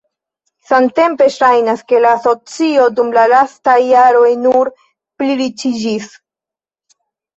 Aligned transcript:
Samtempe 0.69 1.25
ŝajnas, 1.33 1.83
ke 1.91 1.99
la 2.07 2.13
asocio 2.19 2.87
dum 3.01 3.13
la 3.17 3.27
lastaj 3.35 3.77
jaroj 3.91 4.33
nur 4.49 4.75
pliriĉiĝis. 5.21 6.09